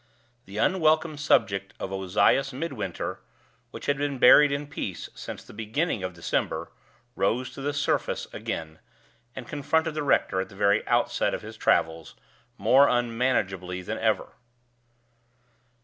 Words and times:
The 0.45 0.57
unwelcome 0.57 1.15
subject 1.15 1.75
of 1.79 1.91
Ozias 1.93 2.51
Midwinter, 2.51 3.19
which 3.69 3.85
had 3.85 3.99
been 3.99 4.17
buried 4.17 4.51
in 4.51 4.65
peace 4.65 5.09
since 5.13 5.43
the 5.43 5.53
beginning 5.53 6.01
of 6.01 6.15
December, 6.15 6.71
rose 7.15 7.51
to 7.51 7.61
the 7.61 7.71
surface 7.71 8.25
again, 8.33 8.79
and 9.35 9.47
confronted 9.47 9.93
the 9.93 10.01
rector 10.01 10.41
at 10.41 10.49
the 10.49 10.55
very 10.55 10.81
outset 10.87 11.35
of 11.35 11.43
his 11.43 11.55
travels, 11.55 12.15
more 12.57 12.87
unmanageably 12.87 13.83
than 13.83 13.99
ever. 13.99 14.29